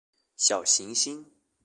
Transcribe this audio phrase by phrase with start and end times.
[0.35, 1.27] 小行星